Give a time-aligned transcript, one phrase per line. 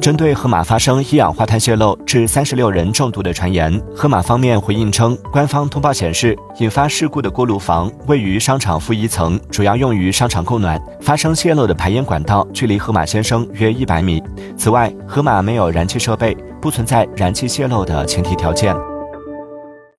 [0.00, 14.22] 针对河马发生一氧化碳泄漏致三十六人中毒的传言河马方面回应称官方通报显示引发事故的锅炉房位于商场负一层主要用于商场供暖发生泄漏的排烟管道距离河马先生约一百米。
[14.56, 18.89] 此外河马没有燃气设备不存在燃气泄漏的前提条件。